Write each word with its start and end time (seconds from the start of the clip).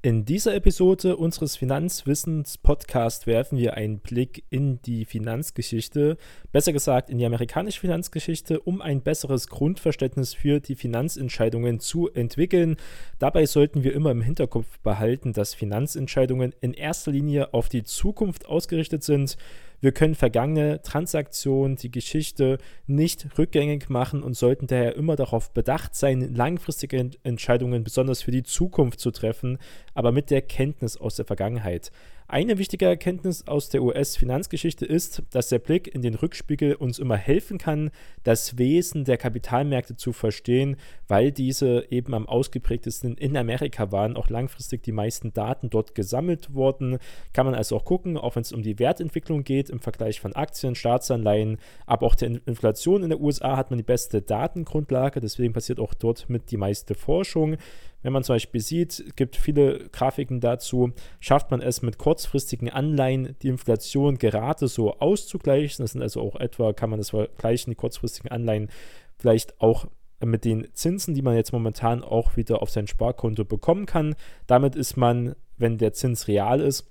In 0.00 0.24
dieser 0.24 0.54
Episode 0.54 1.16
unseres 1.16 1.56
Finanzwissens-Podcasts 1.56 3.26
werfen 3.26 3.58
wir 3.58 3.74
einen 3.74 3.98
Blick 3.98 4.44
in 4.48 4.80
die 4.82 5.04
Finanzgeschichte, 5.04 6.18
besser 6.52 6.72
gesagt 6.72 7.10
in 7.10 7.18
die 7.18 7.26
amerikanische 7.26 7.80
Finanzgeschichte, 7.80 8.60
um 8.60 8.80
ein 8.80 9.02
besseres 9.02 9.48
Grundverständnis 9.48 10.34
für 10.34 10.60
die 10.60 10.76
Finanzentscheidungen 10.76 11.80
zu 11.80 12.08
entwickeln. 12.12 12.76
Dabei 13.18 13.46
sollten 13.46 13.82
wir 13.82 13.92
immer 13.92 14.12
im 14.12 14.22
Hinterkopf 14.22 14.78
behalten, 14.84 15.32
dass 15.32 15.54
Finanzentscheidungen 15.54 16.54
in 16.60 16.74
erster 16.74 17.10
Linie 17.10 17.52
auf 17.52 17.68
die 17.68 17.82
Zukunft 17.82 18.46
ausgerichtet 18.46 19.02
sind 19.02 19.36
wir 19.80 19.92
können 19.92 20.14
vergangene 20.14 20.82
Transaktionen, 20.82 21.76
die 21.76 21.90
Geschichte 21.90 22.58
nicht 22.86 23.38
rückgängig 23.38 23.88
machen 23.88 24.22
und 24.22 24.34
sollten 24.34 24.66
daher 24.66 24.96
immer 24.96 25.14
darauf 25.16 25.52
bedacht 25.52 25.94
sein, 25.94 26.34
langfristige 26.34 27.10
Entscheidungen 27.22 27.84
besonders 27.84 28.22
für 28.22 28.32
die 28.32 28.42
Zukunft 28.42 28.98
zu 29.00 29.10
treffen, 29.10 29.58
aber 29.94 30.10
mit 30.10 30.30
der 30.30 30.42
Kenntnis 30.42 30.96
aus 30.96 31.16
der 31.16 31.24
Vergangenheit. 31.24 31.92
Eine 32.30 32.58
wichtige 32.58 32.84
Erkenntnis 32.84 33.48
aus 33.48 33.70
der 33.70 33.82
US-Finanzgeschichte 33.82 34.84
ist, 34.84 35.22
dass 35.30 35.48
der 35.48 35.60
Blick 35.60 35.88
in 35.88 36.02
den 36.02 36.14
Rückspiegel 36.14 36.74
uns 36.74 36.98
immer 36.98 37.16
helfen 37.16 37.56
kann, 37.56 37.90
das 38.22 38.58
Wesen 38.58 39.06
der 39.06 39.16
Kapitalmärkte 39.16 39.96
zu 39.96 40.12
verstehen, 40.12 40.76
weil 41.06 41.32
diese 41.32 41.86
eben 41.88 42.12
am 42.12 42.28
ausgeprägtesten 42.28 43.16
in 43.16 43.34
Amerika 43.34 43.92
waren, 43.92 44.14
auch 44.14 44.28
langfristig 44.28 44.82
die 44.82 44.92
meisten 44.92 45.32
Daten 45.32 45.70
dort 45.70 45.94
gesammelt 45.94 46.52
wurden. 46.52 46.98
Kann 47.32 47.46
man 47.46 47.54
also 47.54 47.76
auch 47.76 47.86
gucken, 47.86 48.18
auch 48.18 48.36
wenn 48.36 48.42
es 48.42 48.52
um 48.52 48.62
die 48.62 48.78
Wertentwicklung 48.78 49.42
geht 49.42 49.70
im 49.70 49.80
Vergleich 49.80 50.20
von 50.20 50.34
Aktien, 50.36 50.74
Staatsanleihen, 50.74 51.56
aber 51.86 52.04
auch 52.04 52.14
der 52.14 52.42
Inflation 52.44 53.04
in 53.04 53.08
der 53.08 53.22
USA 53.22 53.56
hat 53.56 53.70
man 53.70 53.78
die 53.78 53.82
beste 53.82 54.20
Datengrundlage, 54.20 55.20
deswegen 55.20 55.54
passiert 55.54 55.80
auch 55.80 55.94
dort 55.94 56.28
mit 56.28 56.50
die 56.50 56.58
meiste 56.58 56.94
Forschung. 56.94 57.56
Wenn 58.02 58.12
man 58.12 58.22
zum 58.22 58.36
Beispiel 58.36 58.60
sieht, 58.60 59.16
gibt 59.16 59.36
viele 59.36 59.88
Grafiken 59.90 60.40
dazu, 60.40 60.92
schafft 61.20 61.50
man 61.50 61.60
es 61.60 61.82
mit 61.82 61.98
kurzfristigen 61.98 62.70
Anleihen 62.70 63.36
die 63.42 63.48
Inflation 63.48 64.18
gerade 64.18 64.68
so 64.68 64.94
auszugleichen. 64.98 65.82
Das 65.82 65.92
sind 65.92 66.02
also 66.02 66.20
auch 66.20 66.36
etwa, 66.36 66.72
kann 66.72 66.90
man 66.90 66.98
das 66.98 67.10
vergleichen, 67.10 67.72
die 67.72 67.76
kurzfristigen 67.76 68.30
Anleihen 68.30 68.70
vielleicht 69.18 69.60
auch 69.60 69.86
mit 70.24 70.44
den 70.44 70.68
Zinsen, 70.74 71.14
die 71.14 71.22
man 71.22 71.36
jetzt 71.36 71.52
momentan 71.52 72.02
auch 72.02 72.36
wieder 72.36 72.62
auf 72.62 72.70
sein 72.70 72.86
Sparkonto 72.86 73.44
bekommen 73.44 73.86
kann. 73.86 74.14
Damit 74.46 74.76
ist 74.76 74.96
man, 74.96 75.34
wenn 75.56 75.78
der 75.78 75.92
Zins 75.92 76.28
real 76.28 76.60
ist, 76.60 76.86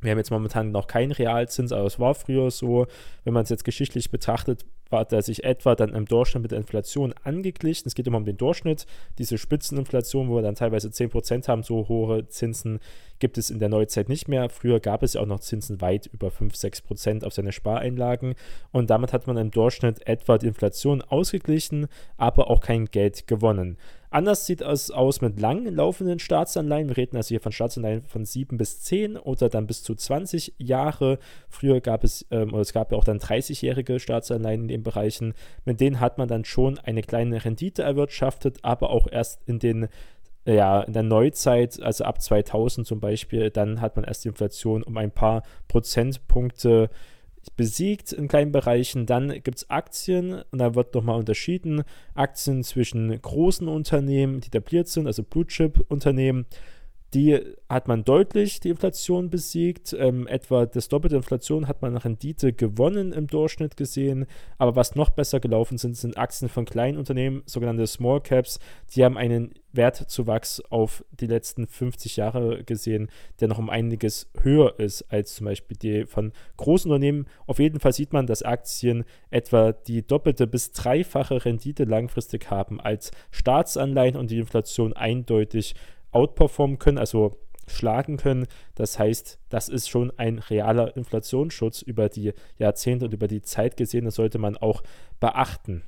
wir 0.00 0.10
haben 0.10 0.18
jetzt 0.18 0.30
momentan 0.30 0.70
noch 0.70 0.86
keinen 0.86 1.12
Realzins, 1.12 1.72
aber 1.72 1.86
es 1.86 1.98
war 1.98 2.14
früher 2.14 2.50
so, 2.50 2.86
wenn 3.24 3.32
man 3.32 3.44
es 3.44 3.48
jetzt 3.48 3.64
geschichtlich 3.64 4.10
betrachtet, 4.10 4.66
hat 4.98 5.12
er 5.12 5.22
sich 5.22 5.44
etwa 5.44 5.74
dann 5.74 5.94
im 5.94 6.06
Durchschnitt 6.06 6.42
mit 6.42 6.50
der 6.50 6.58
Inflation 6.58 7.14
angeglichen. 7.22 7.86
Es 7.86 7.94
geht 7.94 8.06
immer 8.06 8.18
um 8.18 8.24
den 8.24 8.36
Durchschnitt. 8.36 8.86
Diese 9.18 9.38
Spitzeninflation, 9.38 10.28
wo 10.28 10.36
wir 10.36 10.42
dann 10.42 10.54
teilweise 10.54 10.88
10% 10.88 11.48
haben, 11.48 11.62
so 11.62 11.88
hohe 11.88 12.28
Zinsen 12.28 12.80
gibt 13.18 13.38
es 13.38 13.50
in 13.50 13.58
der 13.58 13.68
Neuzeit 13.68 14.08
nicht 14.08 14.28
mehr. 14.28 14.48
Früher 14.48 14.80
gab 14.80 15.02
es 15.02 15.14
ja 15.14 15.20
auch 15.20 15.26
noch 15.26 15.40
Zinsen 15.40 15.80
weit 15.80 16.06
über 16.06 16.30
5, 16.30 16.54
6% 16.54 17.24
auf 17.24 17.32
seine 17.32 17.52
Spareinlagen. 17.52 18.34
Und 18.72 18.90
damit 18.90 19.12
hat 19.12 19.26
man 19.26 19.36
im 19.36 19.50
Durchschnitt 19.50 20.06
etwa 20.06 20.38
die 20.38 20.48
Inflation 20.48 21.02
ausgeglichen, 21.02 21.86
aber 22.16 22.50
auch 22.50 22.60
kein 22.60 22.86
Geld 22.86 23.26
gewonnen. 23.26 23.78
Anders 24.14 24.46
sieht 24.46 24.60
es 24.60 24.92
aus 24.92 25.22
mit 25.22 25.40
lang 25.40 25.66
laufenden 25.66 26.20
Staatsanleihen. 26.20 26.88
Wir 26.88 26.98
reden 26.98 27.16
also 27.16 27.30
hier 27.30 27.40
von 27.40 27.50
Staatsanleihen 27.50 28.04
von 28.04 28.24
7 28.24 28.56
bis 28.56 28.80
10 28.82 29.16
oder 29.16 29.48
dann 29.48 29.66
bis 29.66 29.82
zu 29.82 29.96
20 29.96 30.54
Jahre. 30.56 31.18
Früher 31.48 31.80
gab 31.80 32.04
es, 32.04 32.24
ähm, 32.30 32.52
oder 32.52 32.60
es 32.60 32.72
gab 32.72 32.92
ja 32.92 32.98
auch 32.98 33.02
dann 33.02 33.18
30-jährige 33.18 33.98
Staatsanleihen 33.98 34.62
in 34.62 34.68
den 34.68 34.82
Bereichen. 34.84 35.34
Mit 35.64 35.80
denen 35.80 35.98
hat 35.98 36.16
man 36.16 36.28
dann 36.28 36.44
schon 36.44 36.78
eine 36.78 37.02
kleine 37.02 37.44
Rendite 37.44 37.82
erwirtschaftet, 37.82 38.58
aber 38.62 38.90
auch 38.90 39.08
erst 39.10 39.40
in 39.48 39.58
den 39.58 39.88
ja, 40.46 40.82
in 40.82 40.92
der 40.92 41.02
Neuzeit, 41.02 41.82
also 41.82 42.04
ab 42.04 42.22
2000 42.22 42.86
zum 42.86 43.00
Beispiel, 43.00 43.50
dann 43.50 43.80
hat 43.80 43.96
man 43.96 44.04
erst 44.04 44.24
die 44.24 44.28
Inflation 44.28 44.84
um 44.84 44.96
ein 44.96 45.10
paar 45.10 45.42
Prozentpunkte 45.66 46.88
besiegt 47.50 48.12
in 48.12 48.28
kleinen 48.28 48.52
Bereichen. 48.52 49.06
Dann 49.06 49.30
gibt 49.42 49.58
es 49.58 49.70
Aktien 49.70 50.42
und 50.50 50.58
da 50.58 50.74
wird 50.74 50.94
nochmal 50.94 51.18
unterschieden. 51.18 51.84
Aktien 52.14 52.62
zwischen 52.62 53.20
großen 53.20 53.68
Unternehmen, 53.68 54.40
die 54.40 54.48
etabliert 54.48 54.88
sind, 54.88 55.06
also 55.06 55.22
Blue 55.22 55.46
Chip 55.46 55.84
Unternehmen 55.88 56.46
die 57.14 57.40
hat 57.68 57.86
man 57.86 58.04
deutlich 58.04 58.58
die 58.60 58.70
Inflation 58.70 59.30
besiegt. 59.30 59.94
Ähm, 59.98 60.26
etwa 60.26 60.66
das 60.66 60.88
doppelte 60.88 61.16
Inflation 61.16 61.68
hat 61.68 61.80
man 61.80 61.96
Rendite 61.96 62.52
gewonnen 62.52 63.12
im 63.12 63.28
Durchschnitt 63.28 63.76
gesehen. 63.76 64.26
Aber 64.58 64.74
was 64.74 64.96
noch 64.96 65.10
besser 65.10 65.38
gelaufen 65.38 65.78
sind, 65.78 65.96
sind 65.96 66.18
Aktien 66.18 66.48
von 66.48 66.64
kleinen 66.64 66.98
Unternehmen, 66.98 67.42
sogenannte 67.46 67.86
Small 67.86 68.20
Caps. 68.20 68.58
Die 68.94 69.04
haben 69.04 69.16
einen 69.16 69.54
Wertzuwachs 69.72 70.60
auf 70.70 71.04
die 71.12 71.26
letzten 71.26 71.66
50 71.66 72.16
Jahre 72.16 72.64
gesehen, 72.64 73.08
der 73.40 73.48
noch 73.48 73.58
um 73.58 73.70
einiges 73.70 74.30
höher 74.40 74.78
ist 74.78 75.02
als 75.10 75.34
zum 75.34 75.46
Beispiel 75.46 75.76
die 75.76 76.06
von 76.06 76.32
großen 76.56 76.90
Unternehmen. 76.90 77.26
Auf 77.46 77.58
jeden 77.58 77.80
Fall 77.80 77.92
sieht 77.92 78.12
man, 78.12 78.26
dass 78.26 78.42
Aktien 78.42 79.04
etwa 79.30 79.72
die 79.72 80.06
doppelte 80.06 80.46
bis 80.46 80.72
dreifache 80.72 81.44
Rendite 81.44 81.84
langfristig 81.84 82.50
haben 82.50 82.80
als 82.80 83.10
Staatsanleihen 83.30 84.16
und 84.16 84.30
die 84.30 84.38
Inflation 84.38 84.92
eindeutig 84.92 85.74
outperformen 86.14 86.78
können, 86.78 86.98
also 86.98 87.38
schlagen 87.66 88.16
können. 88.16 88.46
Das 88.74 88.98
heißt, 88.98 89.38
das 89.48 89.68
ist 89.68 89.88
schon 89.88 90.12
ein 90.18 90.38
realer 90.38 90.96
Inflationsschutz 90.96 91.82
über 91.82 92.08
die 92.08 92.32
Jahrzehnte 92.58 93.06
und 93.06 93.14
über 93.14 93.28
die 93.28 93.42
Zeit 93.42 93.76
gesehen. 93.76 94.04
Das 94.04 94.16
sollte 94.16 94.38
man 94.38 94.56
auch 94.56 94.82
beachten. 95.20 95.82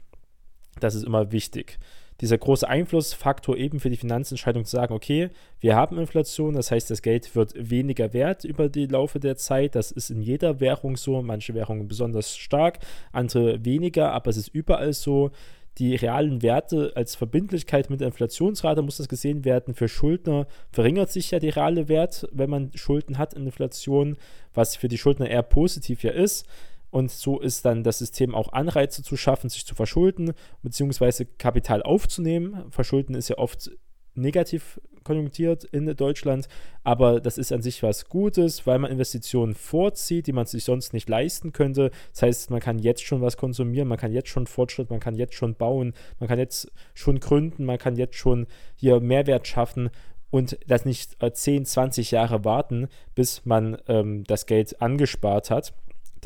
Das 0.81 0.95
ist 0.95 1.05
immer 1.05 1.33
wichtig. 1.33 1.79
Dieser 2.23 2.39
große 2.39 2.67
Einflussfaktor 2.67 3.59
eben 3.59 3.79
für 3.79 3.91
die 3.91 3.99
Finanzentscheidung 3.99 4.65
zu 4.65 4.71
sagen, 4.77 4.95
okay, 4.95 5.29
wir 5.61 5.77
haben 5.77 5.99
Inflation, 5.99 6.55
das 6.55 6.71
heißt, 6.71 6.91
das 6.91 7.03
Geld 7.03 7.37
wird 7.37 7.53
weniger 7.57 8.15
wert 8.15 8.45
über 8.45 8.71
die 8.71 8.87
Laufe 8.87 9.21
der 9.21 9.37
Zeit. 9.37 9.75
Das 9.75 9.91
ist 9.91 10.09
in 10.09 10.23
jeder 10.23 10.59
Währung 10.59 10.97
so, 10.97 11.21
manche 11.21 11.53
Währungen 11.53 11.89
besonders 11.89 12.39
stark, 12.39 12.79
andere 13.13 13.67
weniger, 13.67 14.13
aber 14.13 14.31
es 14.31 14.39
ist 14.39 14.49
überall 14.49 14.95
so 14.95 15.31
die 15.79 15.95
realen 15.95 16.43
Werte 16.43 16.93
als 16.95 17.15
Verbindlichkeit 17.15 17.91
mit 17.91 18.01
der 18.01 18.09
Inflationsrate 18.09 18.83
muss 18.83 18.97
das 18.97 19.09
gesehen 19.09 19.45
werden. 19.45 19.75
Für 19.75 19.89
Schuldner 19.89 20.47
verringert 20.71 21.11
sich 21.11 21.31
ja 21.31 21.39
die 21.39 21.51
reale 21.51 21.89
Wert, 21.89 22.29
wenn 22.33 22.49
man 22.49 22.71
Schulden 22.75 23.19
hat 23.19 23.35
in 23.35 23.45
Inflation, 23.45 24.17
was 24.55 24.77
für 24.77 24.89
die 24.89 24.99
Schuldner 24.99 25.29
eher 25.29 25.43
positiv 25.43 26.03
ja 26.03 26.13
ist. 26.13 26.47
Und 26.91 27.11
so 27.11 27.41
ist 27.41 27.65
dann 27.65 27.83
das 27.83 27.99
System 27.99 28.35
auch 28.35 28.53
Anreize 28.53 29.03
zu 29.03 29.17
schaffen, 29.17 29.51
sich 29.51 29.67
zu 29.67 29.75
verschulden, 29.75 30.33
beziehungsweise 30.63 31.27
Kapital 31.27 31.83
aufzunehmen. 31.83 32.71
Verschulden 32.71 33.15
ist 33.15 33.29
ja 33.29 33.37
oft 33.37 33.71
negativ 34.15 34.81
konjunktiert 35.07 35.65
in 35.65 35.87
Deutschland, 35.97 36.49
aber 36.85 37.21
das 37.21 37.39
ist 37.39 37.53
an 37.53 37.63
sich 37.63 37.83
was 37.83 38.09
Gutes, 38.09 38.67
weil 38.67 38.79
man 38.79 38.91
Investitionen 38.91 39.55
vorzieht, 39.55 40.27
die 40.27 40.33
man 40.33 40.47
sich 40.47 40.65
sonst 40.65 40.93
nicht 40.93 41.09
leisten 41.09 41.53
könnte. 41.53 41.91
Das 42.13 42.23
heißt, 42.23 42.51
man 42.51 42.61
kann 42.61 42.79
jetzt 42.79 43.03
schon 43.03 43.23
was 43.23 43.37
konsumieren, 43.37 43.89
man 43.89 43.99
kann 43.99 44.13
jetzt 44.13 44.29
schon 44.29 44.47
Fortschritt, 44.47 44.91
man 44.91 45.01
kann 45.01 45.15
jetzt 45.15 45.35
schon 45.35 45.55
bauen, 45.55 45.95
man 46.19 46.29
kann 46.29 46.39
jetzt 46.39 46.71
schon 46.95 47.21
gründen, 47.21 47.65
man 47.65 47.79
kann 47.79 47.97
jetzt 47.97 48.17
schon 48.17 48.47
hier 48.75 49.01
Mehrwert 49.01 49.47
schaffen 49.47 49.91
und 50.31 50.59
das 50.67 50.85
nicht 50.85 51.17
10, 51.21 51.63
äh, 51.63 51.65
20 51.65 52.11
Jahre 52.11 52.45
warten, 52.45 52.89
bis 53.15 53.47
man 53.47 53.79
ähm, 53.89 54.25
das 54.25 54.47
Geld 54.47 54.83
angespart 54.83 55.51
hat. 55.51 55.73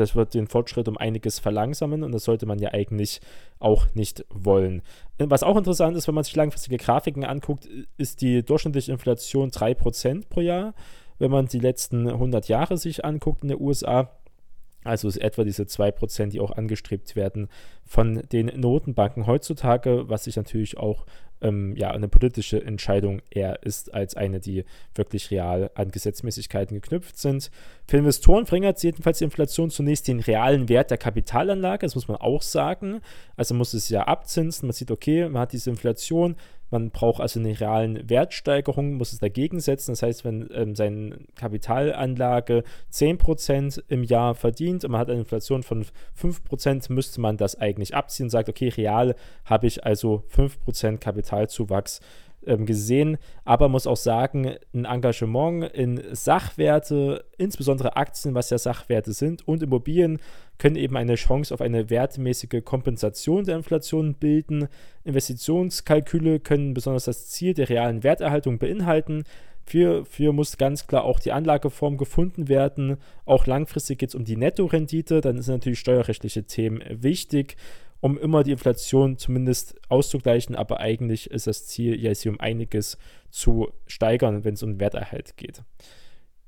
Das 0.01 0.17
wird 0.17 0.33
den 0.33 0.47
Fortschritt 0.47 0.89
um 0.89 0.97
einiges 0.97 1.39
verlangsamen 1.39 2.03
und 2.03 2.13
das 2.13 2.25
sollte 2.25 2.47
man 2.47 2.59
ja 2.59 2.73
eigentlich 2.73 3.21
auch 3.59 3.87
nicht 3.95 4.25
wollen. 4.31 4.81
Was 5.19 5.43
auch 5.43 5.59
interessant 5.59 5.95
ist, 5.97 6.09
wenn 6.09 6.15
man 6.15 6.25
sich 6.25 6.35
langfristige 6.35 6.79
Grafiken 6.79 7.25
anguckt, 7.25 7.69
ist 7.99 8.23
die 8.23 8.43
durchschnittliche 8.43 8.93
Inflation 8.93 9.51
3% 9.51 10.29
pro 10.31 10.41
Jahr. 10.41 10.75
Wenn 11.19 11.31
man 11.31 11.47
die 11.47 11.59
letzten 11.59 12.09
100 12.09 12.49
Jahre 12.49 12.79
sich 12.79 13.05
anguckt 13.05 13.43
in 13.43 13.51
den 13.51 13.61
USA, 13.61 14.11
also 14.85 15.07
ist 15.07 15.19
etwa 15.19 15.45
diese 15.45 15.65
2%, 15.65 16.29
die 16.29 16.41
auch 16.41 16.53
angestrebt 16.53 17.15
werden 17.15 17.49
von 17.85 18.23
den 18.33 18.47
Notenbanken 18.59 19.27
heutzutage, 19.27 20.09
was 20.09 20.25
sich 20.25 20.37
natürlich 20.37 20.79
auch 20.79 21.05
ähm, 21.43 21.75
ja, 21.77 21.91
eine 21.91 22.09
politische 22.09 22.63
Entscheidung 22.65 23.23
eher 23.31 23.63
ist, 23.63 23.93
als 23.95 24.15
eine, 24.17 24.41
die 24.41 24.65
wirklich 24.95 25.31
real 25.31 25.71
an 25.75 25.91
Gesetzmäßigkeiten 25.91 26.81
geknüpft 26.81 27.19
sind. 27.19 27.51
Für 27.87 27.97
Investoren 27.97 28.47
verringert 28.47 28.83
jedenfalls 28.83 29.19
die 29.19 29.25
Inflation 29.25 29.71
zunächst 29.71 30.09
den 30.09 30.21
realen 30.21 30.69
Wert 30.69 30.91
der 30.91 30.99
Kapitalanlage, 30.99 31.87
das 31.87 31.95
muss 31.95 32.09
man 32.09 32.19
auch 32.19 32.43
sagen. 32.43 33.01
Also 33.37 33.55
muss 33.55 33.75
es 33.75 33.89
ja 33.89 34.03
abzinsen, 34.03 34.67
man 34.67 34.75
sieht, 34.75 34.91
okay, 34.91 35.29
man 35.29 35.43
hat 35.43 35.53
diese 35.53 35.71
Inflation, 35.71 36.37
man 36.71 36.91
braucht 36.91 37.21
also 37.21 37.41
eine 37.41 37.59
realen 37.59 38.09
Wertsteigerung, 38.09 38.95
muss 38.95 39.13
es 39.13 39.19
dagegen 39.19 39.61
setzen. 39.61 39.93
Das 39.93 40.03
heißt, 40.03 40.25
wenn 40.25 40.49
ähm, 40.53 40.75
seine 40.75 41.19
Kapitalanlage 41.35 42.65
10% 42.93 43.83
im 43.89 44.05
Jahr 44.05 44.35
verdient 44.35 44.85
und 44.85 44.93
man 44.93 45.01
hat 45.01 45.11
eine 45.11 45.21
Inflation 45.21 45.63
von 45.63 45.85
5%, 46.21 46.93
müsste 46.93 47.21
man 47.21 47.37
das 47.37 47.61
eigentlich 47.61 47.95
abziehen 47.95 48.27
und 48.27 48.31
sagt, 48.31 48.49
okay, 48.49 48.69
real 48.69 49.15
habe 49.45 49.67
ich 49.67 49.85
also 49.85 50.25
5% 50.35 50.99
Kapitalzuwachs 50.99 52.01
ähm, 52.47 52.67
gesehen, 52.67 53.19
aber 53.45 53.69
muss 53.69 53.87
auch 53.87 53.97
sagen, 53.97 54.55
ein 54.75 54.85
Engagement 54.85 55.65
in 55.73 56.01
Sachwerte, 56.13 57.25
insbesondere 57.39 57.97
Aktien, 57.97 58.35
was 58.35 58.51
ja 58.51 58.59
Sachwerte 58.59 59.13
sind, 59.13 59.47
und 59.47 59.63
Immobilien 59.63 60.19
können 60.59 60.77
eben 60.77 60.97
eine 60.97 61.15
Chance 61.15 61.53
auf 61.55 61.61
eine 61.61 61.91
wertmäßige 61.91 62.63
Kompensation 62.65 63.45
der 63.45 63.57
Inflation 63.57 64.15
bilden. 64.15 64.69
Investitionskalküle 65.05 66.41
können 66.41 66.75
besonders 66.75 67.05
das 67.05 67.29
Ziel 67.29 67.55
der 67.55 67.69
realen 67.69 68.03
Werterhaltung 68.03 68.59
beinhalten. 68.59 69.25
Hierfür 69.71 70.33
muss 70.33 70.57
ganz 70.57 70.87
klar 70.89 71.05
auch 71.05 71.21
die 71.21 71.33
Anlageform 71.33 71.97
gefunden 71.97 72.49
werden. 72.49 72.97
Auch 73.25 73.47
langfristig 73.47 73.99
geht 73.99 74.09
es 74.09 74.15
um 74.15 74.25
die 74.25 74.37
Nettorendite. 74.37 75.21
Dann 75.21 75.41
sind 75.41 75.55
natürlich 75.55 75.79
steuerrechtliche 75.79 76.45
Themen 76.45 76.83
wichtig, 76.91 77.57
um 78.01 78.19
immer 78.19 78.43
die 78.43 78.53
Inflation 78.53 79.19
zumindest 79.19 79.81
auszugleichen. 79.89 80.57
Aber 80.57 80.81
eigentlich 80.81 81.31
ist 81.31 81.47
das 81.47 81.67
Ziel 81.67 82.01
ja, 82.01 82.15
sie 82.15 82.29
um 82.29 82.41
einiges 82.41 82.99
zu 83.31 83.69
steigern, 83.87 84.45
wenn 84.45 84.55
es 84.55 84.63
um 84.63 84.81
Werterhalt 84.81 85.37
geht 85.37 85.63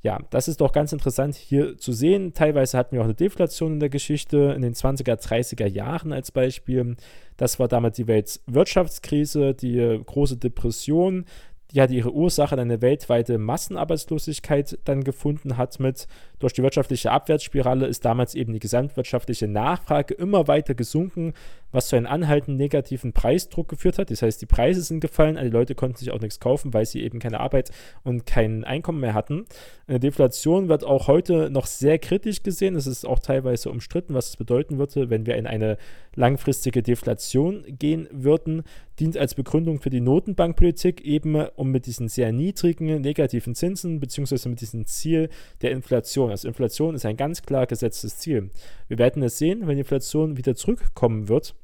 ja, 0.02 0.18
das 0.30 0.48
ist 0.48 0.60
doch 0.60 0.72
ganz 0.72 0.92
interessant 0.92 1.36
hier 1.36 1.78
zu 1.78 1.92
sehen. 1.92 2.34
Teilweise 2.34 2.76
hatten 2.76 2.96
wir 2.96 3.00
auch 3.00 3.06
eine 3.06 3.14
Deflation 3.14 3.74
in 3.74 3.80
der 3.80 3.88
Geschichte, 3.88 4.52
in 4.54 4.62
den 4.62 4.74
20er, 4.74 5.14
30er 5.14 5.66
Jahren 5.66 6.12
als 6.12 6.32
Beispiel. 6.32 6.96
Das 7.36 7.60
war 7.60 7.68
damals 7.68 7.96
die 7.96 8.08
Weltwirtschaftskrise, 8.08 9.54
die 9.54 10.00
große 10.04 10.38
Depression 10.38 11.24
die 11.72 11.80
hat 11.80 11.90
ihre 11.90 12.12
Ursache 12.12 12.54
in 12.54 12.60
eine 12.60 12.82
weltweite 12.82 13.38
Massenarbeitslosigkeit 13.38 14.78
dann 14.84 15.04
gefunden 15.04 15.56
hat 15.56 15.80
mit, 15.80 16.06
durch 16.38 16.52
die 16.52 16.62
wirtschaftliche 16.62 17.10
Abwärtsspirale 17.10 17.86
ist 17.86 18.04
damals 18.04 18.34
eben 18.34 18.52
die 18.52 18.58
gesamtwirtschaftliche 18.58 19.48
Nachfrage 19.48 20.14
immer 20.14 20.48
weiter 20.48 20.74
gesunken, 20.74 21.34
was 21.72 21.88
zu 21.88 21.96
einem 21.96 22.06
anhaltenden 22.06 22.56
negativen 22.56 23.12
Preisdruck 23.12 23.68
geführt 23.68 23.98
hat. 23.98 24.10
Das 24.10 24.22
heißt, 24.22 24.40
die 24.40 24.46
Preise 24.46 24.82
sind 24.82 25.00
gefallen, 25.00 25.36
alle 25.36 25.48
Leute 25.48 25.74
konnten 25.74 25.96
sich 25.96 26.10
auch 26.10 26.20
nichts 26.20 26.38
kaufen, 26.38 26.72
weil 26.72 26.86
sie 26.86 27.02
eben 27.02 27.18
keine 27.18 27.40
Arbeit 27.40 27.70
und 28.04 28.26
kein 28.26 28.64
Einkommen 28.64 29.00
mehr 29.00 29.14
hatten. 29.14 29.46
Eine 29.86 30.00
Deflation 30.00 30.68
wird 30.68 30.84
auch 30.84 31.08
heute 31.08 31.50
noch 31.50 31.66
sehr 31.66 31.98
kritisch 31.98 32.42
gesehen. 32.42 32.76
Es 32.76 32.86
ist 32.86 33.06
auch 33.06 33.18
teilweise 33.18 33.70
umstritten, 33.70 34.14
was 34.14 34.30
es 34.30 34.36
bedeuten 34.36 34.78
würde, 34.78 35.10
wenn 35.10 35.26
wir 35.26 35.36
in 35.36 35.46
eine 35.46 35.76
langfristige 36.14 36.82
Deflation 36.82 37.64
gehen 37.66 38.08
würden. 38.12 38.62
Dient 39.00 39.16
als 39.16 39.34
Begründung 39.34 39.80
für 39.80 39.90
die 39.90 40.00
Notenbankpolitik 40.00 41.00
eben, 41.00 41.34
um 41.56 41.70
mit 41.70 41.86
diesen 41.86 42.08
sehr 42.08 42.32
niedrigen 42.32 43.00
negativen 43.00 43.54
Zinsen 43.54 44.00
beziehungsweise 44.00 44.48
mit 44.48 44.60
diesem 44.60 44.86
Ziel 44.86 45.30
der 45.62 45.70
Inflation. 45.70 46.30
Also 46.30 46.46
Inflation 46.48 46.94
ist 46.94 47.06
ein 47.06 47.16
ganz 47.16 47.42
klar 47.42 47.66
gesetztes 47.66 48.18
Ziel. 48.18 48.50
Wir 48.88 48.98
werden 48.98 49.22
es 49.22 49.38
sehen, 49.38 49.66
wenn 49.66 49.76
die 49.76 49.80
Inflation 49.80 50.36
wieder 50.36 50.54
zurückkommen 50.54 51.28
wird. 51.28 51.54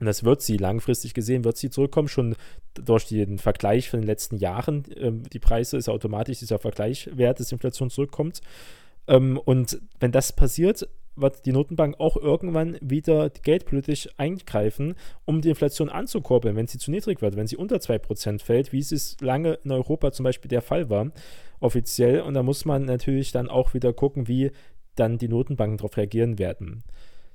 Und 0.00 0.06
das 0.06 0.24
wird 0.24 0.40
sie 0.40 0.56
langfristig 0.56 1.14
gesehen, 1.14 1.44
wird 1.44 1.58
sie 1.58 1.70
zurückkommen, 1.70 2.08
schon 2.08 2.34
durch 2.74 3.06
den 3.06 3.38
Vergleich 3.38 3.90
von 3.90 4.00
den 4.00 4.06
letzten 4.06 4.36
Jahren. 4.36 4.84
Ähm, 4.96 5.22
die 5.30 5.38
Preise 5.38 5.76
ist 5.76 5.88
automatisch 5.88 6.38
dieser 6.38 6.58
Vergleichwert 6.58 7.38
des 7.38 7.52
Inflation 7.52 7.90
zurückkommt. 7.90 8.40
Ähm, 9.06 9.38
und 9.38 9.80
wenn 10.00 10.10
das 10.10 10.32
passiert, 10.32 10.88
wird 11.16 11.44
die 11.44 11.52
Notenbank 11.52 11.98
auch 11.98 12.16
irgendwann 12.16 12.78
wieder 12.80 13.28
geldpolitisch 13.28 14.08
eingreifen, 14.16 14.94
um 15.26 15.42
die 15.42 15.50
Inflation 15.50 15.90
anzukurbeln, 15.90 16.56
wenn 16.56 16.66
sie 16.66 16.78
zu 16.78 16.90
niedrig 16.90 17.20
wird, 17.20 17.36
wenn 17.36 17.46
sie 17.46 17.56
unter 17.56 17.76
2% 17.76 18.42
fällt, 18.42 18.72
wie 18.72 18.78
es 18.78 19.16
lange 19.20 19.58
in 19.64 19.72
Europa 19.72 20.12
zum 20.12 20.24
Beispiel 20.24 20.48
der 20.48 20.62
Fall 20.62 20.88
war, 20.88 21.10
offiziell. 21.58 22.22
Und 22.22 22.34
da 22.34 22.42
muss 22.42 22.64
man 22.64 22.86
natürlich 22.86 23.32
dann 23.32 23.50
auch 23.50 23.74
wieder 23.74 23.92
gucken, 23.92 24.28
wie 24.28 24.50
dann 24.94 25.18
die 25.18 25.28
Notenbanken 25.28 25.76
darauf 25.76 25.96
reagieren 25.96 26.38
werden. 26.38 26.84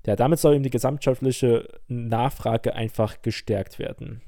Ja, 0.05 0.15
damit 0.15 0.39
soll 0.39 0.55
eben 0.55 0.63
die 0.63 0.69
gesamtwirtschaftliche 0.69 1.67
Nachfrage 1.87 2.75
einfach 2.75 3.21
gestärkt 3.21 3.79
werden. 3.79 4.21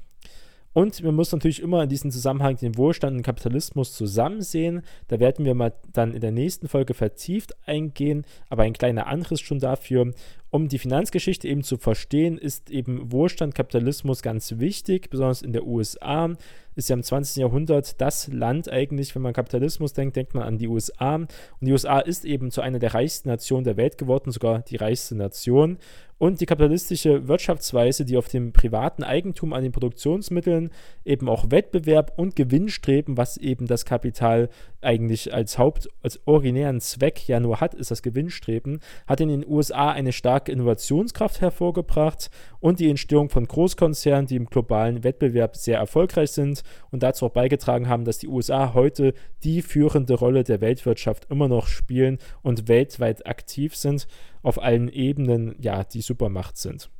Und 0.78 1.02
wir 1.02 1.12
müssen 1.12 1.36
natürlich 1.36 1.60
immer 1.62 1.82
in 1.82 1.88
diesem 1.88 2.10
Zusammenhang 2.10 2.56
den 2.56 2.76
Wohlstand 2.76 3.16
und 3.16 3.22
Kapitalismus 3.22 3.94
zusammen 3.94 4.42
sehen. 4.42 4.82
Da 5.08 5.18
werden 5.18 5.44
wir 5.44 5.54
mal 5.54 5.72
dann 5.92 6.12
in 6.12 6.20
der 6.20 6.30
nächsten 6.30 6.68
Folge 6.68 6.94
vertieft 6.94 7.56
eingehen, 7.66 8.24
aber 8.48 8.62
ein 8.62 8.74
kleiner 8.74 9.06
Anriss 9.06 9.40
schon 9.40 9.58
dafür. 9.58 10.12
Um 10.50 10.68
die 10.68 10.78
Finanzgeschichte 10.78 11.48
eben 11.48 11.62
zu 11.62 11.78
verstehen, 11.78 12.38
ist 12.38 12.70
eben 12.70 13.10
Wohlstand, 13.10 13.54
Kapitalismus 13.54 14.22
ganz 14.22 14.58
wichtig, 14.58 15.10
besonders 15.10 15.42
in 15.42 15.52
der 15.52 15.66
USA 15.66 16.36
ist 16.78 16.88
ja 16.88 16.94
im 16.94 17.02
20. 17.02 17.36
Jahrhundert 17.42 18.00
das 18.00 18.28
Land 18.28 18.70
eigentlich, 18.70 19.14
wenn 19.14 19.22
man 19.22 19.32
Kapitalismus 19.32 19.92
denkt, 19.92 20.16
denkt 20.16 20.34
man 20.34 20.44
an 20.44 20.58
die 20.58 20.68
USA. 20.68 21.16
Und 21.16 21.28
die 21.60 21.72
USA 21.72 21.98
ist 21.98 22.24
eben 22.24 22.52
zu 22.52 22.60
einer 22.60 22.78
der 22.78 22.94
reichsten 22.94 23.28
Nationen 23.28 23.64
der 23.64 23.76
Welt 23.76 23.98
geworden, 23.98 24.30
sogar 24.30 24.60
die 24.62 24.76
reichste 24.76 25.16
Nation. 25.16 25.78
Und 26.18 26.40
die 26.40 26.46
kapitalistische 26.46 27.28
Wirtschaftsweise, 27.28 28.04
die 28.04 28.16
auf 28.16 28.26
dem 28.26 28.52
privaten 28.52 29.04
Eigentum 29.04 29.52
an 29.52 29.62
den 29.62 29.70
Produktionsmitteln 29.70 30.70
eben 31.04 31.28
auch 31.28 31.52
Wettbewerb 31.52 32.12
und 32.16 32.34
Gewinnstreben, 32.34 33.16
was 33.16 33.36
eben 33.36 33.68
das 33.68 33.84
Kapital 33.84 34.48
eigentlich 34.80 35.32
als 35.32 35.58
Haupt, 35.58 35.88
als 36.02 36.20
originären 36.26 36.80
Zweck 36.80 37.28
ja 37.28 37.38
nur 37.38 37.60
hat, 37.60 37.74
ist 37.74 37.92
das 37.92 38.02
Gewinnstreben, 38.02 38.80
hat 39.06 39.20
in 39.20 39.28
den 39.28 39.46
USA 39.46 39.92
eine 39.92 40.12
starke 40.12 40.50
Innovationskraft 40.50 41.40
hervorgebracht 41.40 42.30
und 42.58 42.80
die 42.80 42.90
Entstehung 42.90 43.28
von 43.28 43.46
Großkonzernen, 43.46 44.26
die 44.26 44.36
im 44.36 44.46
globalen 44.46 45.04
Wettbewerb 45.04 45.56
sehr 45.56 45.78
erfolgreich 45.78 46.32
sind 46.32 46.64
und 46.90 47.02
dazu 47.02 47.26
auch 47.26 47.32
beigetragen 47.32 47.88
haben, 47.88 48.04
dass 48.04 48.18
die 48.18 48.28
USA 48.28 48.74
heute 48.74 49.14
die 49.44 49.62
führende 49.62 50.14
Rolle 50.14 50.44
der 50.44 50.60
Weltwirtschaft 50.60 51.26
immer 51.30 51.48
noch 51.48 51.66
spielen 51.66 52.18
und 52.42 52.68
weltweit 52.68 53.26
aktiv 53.26 53.76
sind, 53.76 54.06
auf 54.42 54.62
allen 54.62 54.88
Ebenen, 54.88 55.56
ja, 55.60 55.84
die 55.84 56.02
Supermacht 56.02 56.56
sind. 56.56 56.90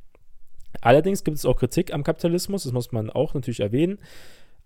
Allerdings 0.81 1.23
gibt 1.23 1.37
es 1.37 1.45
auch 1.45 1.57
Kritik 1.57 1.93
am 1.93 2.03
Kapitalismus, 2.03 2.63
das 2.63 2.73
muss 2.73 2.91
man 2.91 3.09
auch 3.09 3.33
natürlich 3.33 3.59
erwähnen. 3.59 3.99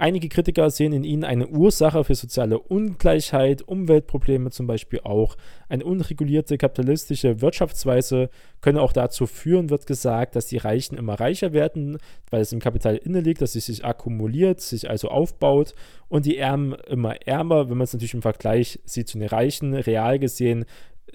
Einige 0.03 0.27
Kritiker 0.27 0.69
sehen 0.69 0.91
in 0.91 1.05
ihnen 1.05 1.23
eine 1.23 1.47
Ursache 1.47 2.03
für 2.03 2.13
soziale 2.13 2.59
Ungleichheit, 2.59 3.61
Umweltprobleme 3.61 4.49
zum 4.49 4.67
Beispiel 4.67 4.99
auch. 5.05 5.37
Eine 5.69 5.85
unregulierte 5.85 6.57
kapitalistische 6.57 7.39
Wirtschaftsweise 7.39 8.29
könne 8.59 8.81
auch 8.81 8.91
dazu 8.91 9.27
führen, 9.27 9.69
wird 9.69 9.87
gesagt, 9.87 10.35
dass 10.35 10.47
die 10.47 10.57
Reichen 10.57 10.97
immer 10.97 11.13
reicher 11.13 11.53
werden, 11.53 11.99
weil 12.29 12.41
es 12.41 12.51
im 12.51 12.59
Kapital 12.59 12.97
inne 12.97 13.21
liegt, 13.21 13.41
dass 13.41 13.55
es 13.55 13.67
sich 13.67 13.85
akkumuliert, 13.85 14.59
sich 14.59 14.89
also 14.89 15.07
aufbaut 15.07 15.73
und 16.09 16.25
die 16.25 16.37
Ärmen 16.37 16.75
immer 16.85 17.25
ärmer. 17.25 17.69
Wenn 17.69 17.77
man 17.77 17.85
es 17.85 17.93
natürlich 17.93 18.13
im 18.13 18.21
Vergleich 18.21 18.81
sieht 18.83 19.07
zu 19.07 19.17
den 19.17 19.29
Reichen, 19.29 19.73
real 19.73 20.19
gesehen 20.19 20.65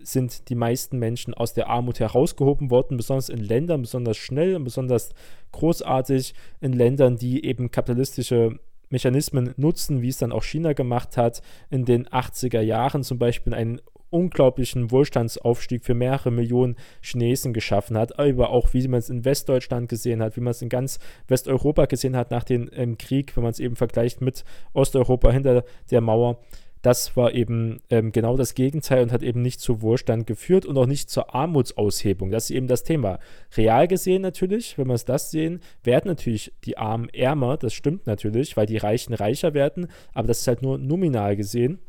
sind 0.00 0.48
die 0.48 0.54
meisten 0.54 0.98
Menschen 0.98 1.34
aus 1.34 1.52
der 1.52 1.68
Armut 1.68 2.00
herausgehoben 2.00 2.70
worden, 2.70 2.96
besonders 2.96 3.28
in 3.28 3.40
Ländern 3.40 3.82
besonders 3.82 4.16
schnell 4.16 4.56
und 4.56 4.64
besonders 4.64 5.10
großartig, 5.52 6.34
in 6.60 6.72
Ländern, 6.72 7.16
die 7.16 7.44
eben 7.44 7.70
kapitalistische 7.70 8.58
Mechanismen 8.90 9.54
nutzen, 9.56 10.02
wie 10.02 10.08
es 10.08 10.18
dann 10.18 10.32
auch 10.32 10.44
China 10.44 10.72
gemacht 10.72 11.16
hat, 11.16 11.42
in 11.70 11.84
den 11.84 12.06
80er 12.06 12.60
Jahren 12.60 13.02
zum 13.02 13.18
Beispiel 13.18 13.54
einen 13.54 13.80
unglaublichen 14.10 14.90
Wohlstandsaufstieg 14.90 15.84
für 15.84 15.94
mehrere 15.94 16.30
Millionen 16.30 16.76
Chinesen 17.02 17.52
geschaffen 17.52 17.96
hat, 17.96 18.18
aber 18.18 18.50
auch 18.50 18.72
wie 18.72 18.86
man 18.88 18.98
es 18.98 19.10
in 19.10 19.24
Westdeutschland 19.24 19.88
gesehen 19.88 20.22
hat, 20.22 20.36
wie 20.36 20.40
man 20.40 20.52
es 20.52 20.62
in 20.62 20.68
ganz 20.68 20.98
Westeuropa 21.26 21.86
gesehen 21.86 22.16
hat 22.16 22.30
nach 22.30 22.44
dem 22.44 22.70
ähm, 22.72 22.96
Krieg, 22.96 23.36
wenn 23.36 23.42
man 23.42 23.52
es 23.52 23.60
eben 23.60 23.76
vergleicht 23.76 24.20
mit 24.20 24.44
Osteuropa 24.72 25.30
hinter 25.30 25.64
der 25.90 26.00
Mauer. 26.00 26.38
Das 26.88 27.18
war 27.18 27.34
eben 27.34 27.82
ähm, 27.90 28.12
genau 28.12 28.38
das 28.38 28.54
Gegenteil 28.54 29.02
und 29.02 29.12
hat 29.12 29.22
eben 29.22 29.42
nicht 29.42 29.60
zu 29.60 29.82
Wohlstand 29.82 30.26
geführt 30.26 30.64
und 30.64 30.78
auch 30.78 30.86
nicht 30.86 31.10
zur 31.10 31.34
Armutsaushebung. 31.34 32.30
Das 32.30 32.44
ist 32.44 32.56
eben 32.56 32.66
das 32.66 32.82
Thema. 32.82 33.18
Real 33.58 33.86
gesehen 33.86 34.22
natürlich, 34.22 34.78
wenn 34.78 34.86
wir 34.86 34.94
es 34.94 35.04
das 35.04 35.30
sehen, 35.30 35.60
werden 35.84 36.08
natürlich 36.08 36.50
die 36.64 36.78
Armen 36.78 37.10
ärmer, 37.10 37.58
das 37.58 37.74
stimmt 37.74 38.06
natürlich, 38.06 38.56
weil 38.56 38.64
die 38.64 38.78
Reichen 38.78 39.12
reicher 39.12 39.52
werden, 39.52 39.88
aber 40.14 40.28
das 40.28 40.40
ist 40.40 40.48
halt 40.48 40.62
nur 40.62 40.78
nominal 40.78 41.36
gesehen 41.36 41.80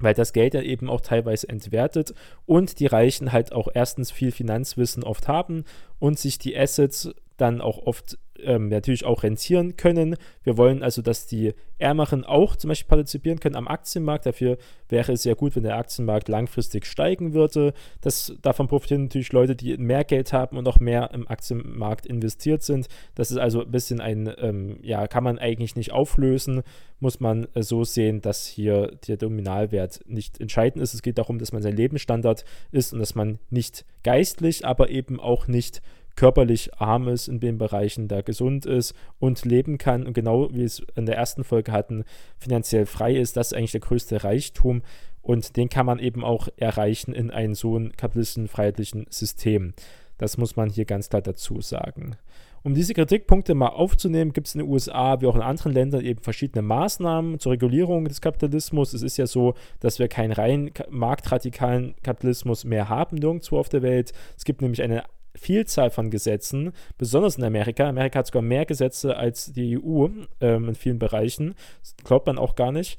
weil 0.00 0.14
das 0.14 0.32
Geld 0.32 0.54
ja 0.54 0.62
eben 0.62 0.88
auch 0.88 1.00
teilweise 1.00 1.48
entwertet 1.48 2.14
und 2.46 2.80
die 2.80 2.86
Reichen 2.86 3.30
halt 3.30 3.52
auch 3.52 3.68
erstens 3.72 4.10
viel 4.10 4.32
Finanzwissen 4.32 5.04
oft 5.04 5.28
haben 5.28 5.64
und 5.98 6.18
sich 6.18 6.38
die 6.38 6.56
Assets 6.56 7.10
dann 7.36 7.60
auch 7.60 7.78
oft 7.86 8.18
ähm, 8.44 8.68
natürlich 8.68 9.04
auch 9.04 9.22
rentieren 9.22 9.76
können. 9.76 10.16
Wir 10.42 10.56
wollen 10.56 10.82
also, 10.82 11.02
dass 11.02 11.26
die 11.26 11.54
Ärmeren 11.78 12.24
auch 12.24 12.56
zum 12.56 12.68
Beispiel 12.68 12.88
partizipieren 12.88 13.40
können 13.40 13.56
am 13.56 13.68
Aktienmarkt. 13.68 14.26
Dafür 14.26 14.56
wäre 14.88 15.12
es 15.12 15.22
sehr 15.22 15.34
gut, 15.34 15.56
wenn 15.56 15.64
der 15.64 15.76
Aktienmarkt 15.76 16.28
langfristig 16.28 16.86
steigen 16.86 17.34
würde. 17.34 17.74
Das, 18.00 18.36
davon 18.40 18.68
profitieren 18.68 19.04
natürlich 19.04 19.32
Leute, 19.32 19.56
die 19.56 19.76
mehr 19.76 20.04
Geld 20.04 20.32
haben 20.32 20.56
und 20.56 20.68
auch 20.68 20.78
mehr 20.78 21.10
im 21.12 21.26
Aktienmarkt 21.28 22.06
investiert 22.06 22.62
sind. 22.62 22.88
Das 23.14 23.30
ist 23.30 23.38
also 23.38 23.62
ein 23.62 23.70
bisschen 23.70 24.00
ein, 24.00 24.32
ähm, 24.38 24.78
ja, 24.82 25.06
kann 25.08 25.24
man 25.24 25.38
eigentlich 25.38 25.76
nicht 25.76 25.92
auflösen. 25.92 26.62
Muss 27.00 27.18
man 27.18 27.48
äh, 27.54 27.62
so 27.62 27.84
sehen, 27.84 28.20
dass 28.20 28.46
hier 28.46 28.92
der 29.08 29.18
Nominalwert 29.20 30.00
nicht 30.06 30.40
entscheidend 30.40 30.82
ist. 30.82 30.94
Es 30.94 31.02
geht 31.02 31.18
darum, 31.18 31.38
dass 31.38 31.52
man 31.52 31.62
sein 31.62 31.76
Lebensstandard 31.76 32.44
ist 32.70 32.92
und 32.92 33.00
dass 33.00 33.14
man 33.14 33.38
nicht 33.50 33.84
geistlich, 34.04 34.64
aber 34.64 34.90
eben 34.90 35.18
auch 35.18 35.48
nicht 35.48 35.82
körperlich 36.16 36.74
arm 36.74 37.08
ist 37.08 37.28
in 37.28 37.40
den 37.40 37.58
Bereichen, 37.58 38.08
da 38.08 38.22
gesund 38.22 38.66
ist 38.66 38.94
und 39.18 39.44
leben 39.44 39.78
kann 39.78 40.06
und 40.06 40.12
genau 40.12 40.48
wie 40.52 40.64
es 40.64 40.82
in 40.94 41.06
der 41.06 41.16
ersten 41.16 41.44
Folge 41.44 41.72
hatten, 41.72 42.04
finanziell 42.38 42.86
frei 42.86 43.14
ist. 43.14 43.36
Das 43.36 43.48
ist 43.48 43.58
eigentlich 43.58 43.72
der 43.72 43.80
größte 43.80 44.24
Reichtum 44.24 44.82
und 45.22 45.56
den 45.56 45.68
kann 45.68 45.86
man 45.86 45.98
eben 45.98 46.24
auch 46.24 46.48
erreichen 46.56 47.12
in 47.12 47.30
einem 47.30 47.54
so 47.54 47.80
kapitalistischen, 47.96 48.48
freiheitlichen 48.48 49.06
System. 49.08 49.74
Das 50.18 50.36
muss 50.36 50.56
man 50.56 50.68
hier 50.68 50.84
ganz 50.84 51.08
klar 51.08 51.22
dazu 51.22 51.60
sagen. 51.60 52.16
Um 52.64 52.74
diese 52.74 52.94
Kritikpunkte 52.94 53.54
mal 53.54 53.70
aufzunehmen, 53.70 54.32
gibt 54.32 54.46
es 54.46 54.54
in 54.54 54.60
den 54.60 54.70
USA 54.70 55.20
wie 55.20 55.26
auch 55.26 55.34
in 55.34 55.42
anderen 55.42 55.72
Ländern 55.72 56.04
eben 56.04 56.20
verschiedene 56.20 56.62
Maßnahmen 56.62 57.40
zur 57.40 57.52
Regulierung 57.52 58.04
des 58.04 58.20
Kapitalismus. 58.20 58.94
Es 58.94 59.02
ist 59.02 59.16
ja 59.16 59.26
so, 59.26 59.54
dass 59.80 59.98
wir 59.98 60.06
keinen 60.06 60.30
rein 60.30 60.70
marktradikalen 60.88 61.96
Kapitalismus 62.04 62.64
mehr 62.64 62.88
haben, 62.88 63.16
nirgendwo 63.16 63.58
auf 63.58 63.68
der 63.68 63.82
Welt. 63.82 64.12
Es 64.36 64.44
gibt 64.44 64.62
nämlich 64.62 64.82
eine 64.82 65.02
Vielzahl 65.34 65.90
von 65.90 66.10
Gesetzen, 66.10 66.72
besonders 66.98 67.36
in 67.36 67.44
Amerika. 67.44 67.88
Amerika 67.88 68.20
hat 68.20 68.26
sogar 68.26 68.42
mehr 68.42 68.66
Gesetze 68.66 69.16
als 69.16 69.52
die 69.52 69.78
EU 69.78 70.08
ähm, 70.40 70.68
in 70.68 70.74
vielen 70.74 70.98
Bereichen. 70.98 71.54
Das 71.80 71.96
glaubt 72.04 72.26
man 72.26 72.38
auch 72.38 72.54
gar 72.54 72.72
nicht 72.72 72.98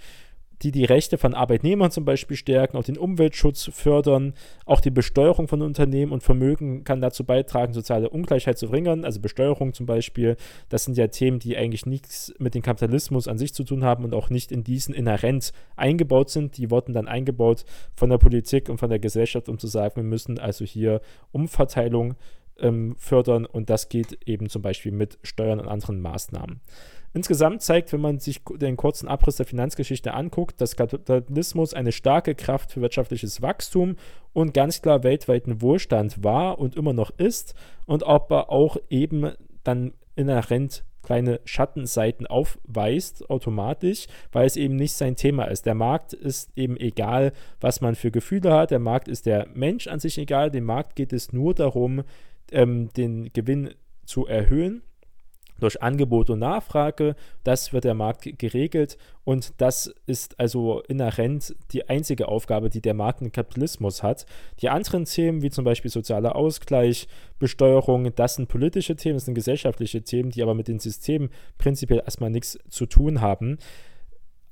die 0.64 0.72
die 0.72 0.86
Rechte 0.86 1.18
von 1.18 1.34
Arbeitnehmern 1.34 1.92
zum 1.92 2.06
Beispiel 2.06 2.38
stärken, 2.38 2.78
auch 2.78 2.84
den 2.84 2.98
Umweltschutz 2.98 3.70
fördern, 3.74 4.34
auch 4.66 4.80
die 4.80 4.92
Besteuerung 4.92 5.48
von 5.48 5.62
Unternehmen 5.62 6.12
und 6.12 6.24
Vermögen 6.24 6.84
kann 6.84 7.02
dazu 7.02 7.26
beitragen, 7.26 7.74
soziale 7.74 8.10
Ungleichheit 8.10 8.58
zu 8.58 8.68
verringern. 8.68 9.04
Also 9.04 9.20
Besteuerung 9.20 9.74
zum 9.74 9.86
Beispiel, 9.86 10.38
das 10.70 10.86
sind 10.86 10.98
ja 10.98 11.08
Themen, 11.08 11.40
die 11.40 11.58
eigentlich 11.58 11.86
nichts 11.86 12.34
mit 12.40 12.56
dem 12.56 12.62
Kapitalismus 12.62 13.28
an 13.28 13.38
sich 13.38 13.54
zu 13.54 13.64
tun 13.64 13.84
haben 13.84 14.04
und 14.06 14.14
auch 14.14 14.30
nicht 14.30 14.52
in 14.52 14.64
diesen 14.64 14.94
inhärent 14.94 15.52
eingebaut 15.76 16.30
sind. 16.30 16.58
Die 16.58 16.72
wurden 16.72 16.94
dann 16.94 17.08
eingebaut 17.08 17.66
von 17.96 18.10
der 18.10 18.18
Politik 18.18 18.70
und 18.70 18.78
von 18.78 18.90
der 18.90 19.00
Gesellschaft, 19.00 19.50
um 19.50 19.60
zu 19.60 19.68
sagen, 19.68 19.98
wir 19.98 20.04
müssen 20.04 20.40
also 20.40 20.64
hier 20.66 21.02
Umverteilung 21.32 22.16
ähm, 22.60 22.96
fördern 22.98 23.46
und 23.46 23.70
das 23.70 23.90
geht 23.90 24.20
eben 24.26 24.50
zum 24.50 24.62
Beispiel 24.62 24.92
mit 24.92 25.18
Steuern 25.24 25.60
und 25.60 25.68
anderen 25.68 26.02
Maßnahmen. 26.02 26.62
Insgesamt 27.16 27.62
zeigt, 27.62 27.94
wenn 27.94 28.02
man 28.02 28.20
sich 28.20 28.42
den 28.44 28.76
kurzen 28.76 29.08
Abriss 29.08 29.36
der 29.36 29.46
Finanzgeschichte 29.46 30.16
anguckt, 30.16 30.60
dass 30.60 30.76
Kapitalismus 30.76 31.76
eine 31.76 31.92
starke 31.92 32.34
Kraft 32.34 32.72
für 32.72 32.82
wirtschaftliches 32.82 33.42
Wachstum 33.44 33.98
und 34.34 34.56
ganz 34.56 34.82
klar 34.82 35.04
weltweiten 35.04 35.62
Wohlstand 35.62 36.24
war 36.24 36.58
und 36.58 36.76
immer 36.76 36.94
noch 36.94 37.12
ist 37.18 37.54
und 37.86 38.04
aber 38.04 38.50
auch 38.50 38.78
eben 38.90 39.32
dann 39.64 39.94
inhärent 40.16 40.84
kleine 41.04 41.42
Schattenseiten 41.44 42.26
aufweist 42.26 43.30
automatisch, 43.30 44.08
weil 44.32 44.48
es 44.48 44.56
eben 44.56 44.76
nicht 44.76 44.94
sein 44.94 45.16
Thema 45.16 45.46
ist. 45.46 45.66
Der 45.66 45.76
Markt 45.76 46.14
ist 46.14 46.50
eben 46.58 46.78
egal, 46.78 47.34
was 47.60 47.82
man 47.82 47.96
für 47.96 48.10
Gefühle 48.10 48.54
hat. 48.54 48.72
Der 48.72 48.80
Markt 48.80 49.08
ist 49.08 49.26
der 49.26 49.48
Mensch 49.54 49.88
an 49.88 50.00
sich 50.00 50.18
egal. 50.18 50.50
Dem 50.50 50.64
Markt 50.64 50.96
geht 50.96 51.14
es 51.14 51.34
nur 51.34 51.54
darum, 51.54 52.04
ähm, 52.54 52.90
den 52.94 53.32
Gewinn 53.34 53.74
zu 54.06 54.26
erhöhen 54.26 54.84
durch 55.60 55.82
Angebot 55.82 56.30
und 56.30 56.40
Nachfrage. 56.40 57.16
Das 57.44 57.74
wird 57.74 57.86
der 57.86 57.94
Markt 57.94 58.38
geregelt 58.38 58.98
und 59.24 59.54
das 59.62 59.94
ist 60.06 60.40
also 60.40 60.82
inhärent 60.82 61.56
die 61.72 61.88
einzige 61.88 62.28
Aufgabe, 62.28 62.70
die 62.70 62.82
der 62.82 62.94
Markt 62.94 63.22
im 63.22 63.32
Kapitalismus 63.32 64.04
hat. 64.04 64.26
Die 64.62 64.70
anderen 64.70 65.06
Themen, 65.06 65.42
wie 65.42 65.50
zum 65.50 65.64
Beispiel 65.64 65.90
sozialer 65.92 66.36
Ausgleich, 66.36 67.08
Besteuerung, 67.40 68.14
das 68.16 68.36
sind 68.36 68.50
politische 68.50 68.96
Themen, 68.96 69.16
das 69.16 69.26
sind 69.26 69.36
gesellschaftliche 69.36 70.02
Themen, 70.02 70.32
die 70.32 70.44
aber 70.44 70.54
mit 70.54 70.68
den 70.68 70.80
Systemen 70.80 71.30
prinzipiell 71.58 72.02
erstmal 72.04 72.30
nichts 72.30 72.60
zu 72.70 72.86
tun 72.86 73.22
haben, 73.22 73.58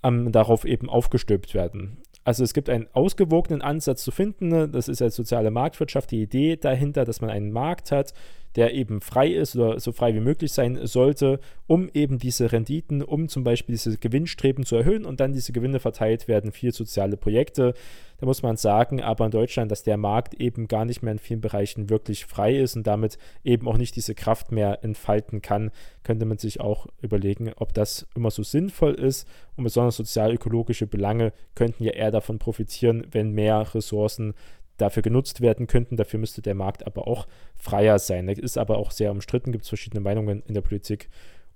ähm, 0.04 0.32
darauf 0.32 0.66
eben 0.66 0.90
aufgestülpt 0.90 1.54
werden. 1.54 1.98
Also 2.24 2.44
es 2.44 2.54
gibt 2.54 2.70
einen 2.70 2.88
ausgewogenen 2.94 3.62
Ansatz 3.62 4.04
zu 4.04 4.12
finden. 4.12 4.72
Das 4.72 4.88
ist 4.88 5.02
als 5.02 5.16
soziale 5.16 5.50
Marktwirtschaft 5.52 6.12
die 6.12 6.22
Idee 6.22 6.56
dahinter, 6.56 7.04
dass 7.04 7.22
man 7.22 7.30
einen 7.30 7.52
Markt 7.52 7.92
hat, 7.92 8.14
der 8.56 8.74
eben 8.74 9.02
frei 9.02 9.28
ist 9.30 9.56
oder 9.56 9.80
so 9.80 9.92
frei 9.92 10.14
wie 10.14 10.20
möglich 10.20 10.52
sein 10.52 10.86
sollte, 10.86 11.40
um 11.68 11.90
eben 11.94 12.20
diese 12.20 12.52
Renditen, 12.52 13.02
um 13.02 13.30
zum 13.30 13.44
Beispiel 13.44 13.74
diese 13.74 13.98
Gewinnstreben 13.98 14.66
zu 14.66 14.76
erhöhen 14.76 15.06
und 15.06 15.20
dann 15.20 15.34
diese 15.34 15.54
Gewinne 15.54 15.80
verteilt 15.80 16.28
werden 16.28 16.52
für 16.52 16.72
soziale 16.72 17.18
Projekte. 17.18 17.74
Da 18.22 18.28
muss 18.28 18.44
man 18.44 18.56
sagen, 18.56 19.02
aber 19.02 19.26
in 19.26 19.32
Deutschland, 19.32 19.72
dass 19.72 19.82
der 19.82 19.98
Markt 19.98 20.36
eben 20.36 20.68
gar 20.68 20.86
nicht 20.86 21.02
mehr 21.02 21.14
in 21.14 21.18
vielen 21.18 21.42
Bereichen 21.42 21.90
wirklich 21.90 22.26
frei 22.26 22.56
ist 22.56 22.76
und 22.76 22.86
damit 22.86 23.18
eben 23.44 23.68
auch 23.68 23.78
nicht 23.78 23.96
diese 23.96 24.14
Kraft 24.14 24.52
mehr 24.52 24.84
entfalten 24.84 25.42
kann, 25.42 25.72
könnte 26.04 26.26
man 26.26 26.38
sich 26.38 26.60
auch 26.60 26.86
überlegen, 27.02 27.52
ob 27.56 27.74
das 27.74 28.08
immer 28.16 28.30
so 28.30 28.44
sinnvoll 28.44 28.94
ist. 28.94 29.28
Und 29.56 29.64
besonders 29.64 29.96
sozial-ökologische 29.96 30.86
Belange 30.86 31.34
könnten 31.56 31.84
ja 31.84 31.94
eher 31.94 32.12
davon 32.12 32.38
profitieren, 32.38 33.08
wenn 33.12 33.32
mehr 33.32 33.74
Ressourcen 33.74 34.36
dafür 34.82 35.04
genutzt 35.04 35.42
werden 35.42 35.68
könnten. 35.68 35.96
Dafür 35.96 36.20
müsste 36.20 36.42
der 36.42 36.56
Markt 36.56 36.86
aber 36.86 37.08
auch 37.08 37.28
freier 37.56 38.00
sein. 38.00 38.28
Das 38.28 38.40
ist 38.40 38.58
aber 38.58 38.78
auch 38.78 38.92
sehr 38.92 39.12
umstritten, 39.12 39.52
gibt 39.52 39.64
es 39.64 39.70
verschiedene 39.70 40.02
Meinungen 40.02 40.44
in 40.48 40.54
der 40.54 40.62
Politik 40.62 41.10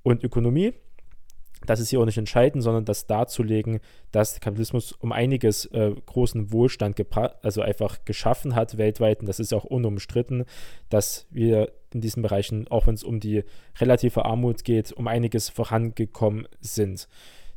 und 0.03 0.23
Ökonomie. 0.23 0.73
Das 1.65 1.79
ist 1.79 1.89
hier 1.89 1.99
auch 1.99 2.05
nicht 2.05 2.17
entscheidend, 2.17 2.63
sondern 2.63 2.85
das 2.85 3.07
darzulegen, 3.07 3.79
dass 4.11 4.33
der 4.33 4.41
Kapitalismus 4.41 4.91
um 4.91 5.11
einiges 5.11 5.65
äh, 5.67 5.93
großen 6.05 6.51
Wohlstand 6.51 7.01
also 7.41 7.61
einfach 7.61 8.05
geschaffen 8.05 8.55
hat 8.55 8.77
weltweit. 8.77 9.19
Und 9.21 9.27
das 9.27 9.39
ist 9.39 9.53
auch 9.53 9.63
unumstritten, 9.63 10.45
dass 10.89 11.25
wir 11.31 11.71
in 11.93 12.01
diesen 12.01 12.21
Bereichen, 12.21 12.67
auch 12.67 12.87
wenn 12.87 12.95
es 12.95 13.03
um 13.03 13.19
die 13.19 13.43
relative 13.79 14.25
Armut 14.25 14.63
geht, 14.63 14.91
um 14.91 15.07
einiges 15.07 15.49
vorangekommen 15.49 16.47
sind. 16.59 17.07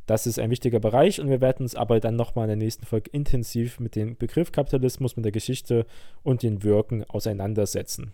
Das 0.09 0.25
ist 0.25 0.39
ein 0.39 0.49
wichtiger 0.49 0.79
Bereich 0.79 1.21
und 1.21 1.29
wir 1.29 1.39
werden 1.39 1.61
uns 1.61 1.75
aber 1.75 1.99
dann 1.99 2.15
nochmal 2.15 2.45
in 2.45 2.59
der 2.59 2.65
nächsten 2.65 2.83
Folge 2.83 3.11
intensiv 3.11 3.79
mit 3.79 3.95
dem 3.95 4.17
Begriff 4.17 4.51
Kapitalismus, 4.51 5.15
mit 5.15 5.23
der 5.23 5.31
Geschichte 5.31 5.85
und 6.23 6.41
den 6.41 6.63
Wirken 6.63 7.03
auseinandersetzen. 7.03 8.11